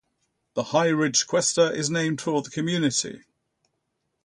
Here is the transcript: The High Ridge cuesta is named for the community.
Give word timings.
The 0.55 0.63
High 0.63 0.87
Ridge 0.87 1.27
cuesta 1.27 1.71
is 1.75 1.91
named 1.91 2.21
for 2.21 2.41
the 2.41 2.49
community. 2.49 3.21